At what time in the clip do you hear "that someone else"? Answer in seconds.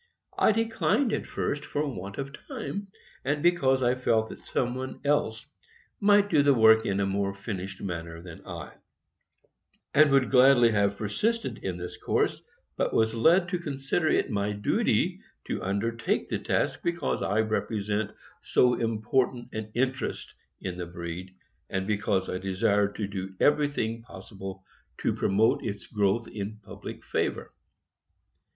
4.29-5.45